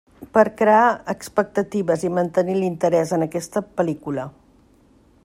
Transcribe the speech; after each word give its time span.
Per 0.35 0.43
crear 0.61 0.87
expectatives 1.13 2.07
i 2.09 2.11
mantenir 2.19 2.57
l'interès 2.63 3.15
en 3.19 3.27
aquesta 3.27 3.67
pel·lícula. 3.79 4.29